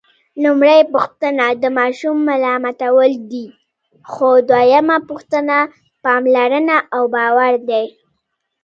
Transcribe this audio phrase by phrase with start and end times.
[0.43, 3.45] لومړۍ پوښتنه د ماشوم ملامتول دي،
[4.11, 5.57] خو دویمه پوښتنه
[6.03, 7.85] پاملرنه او باور دی.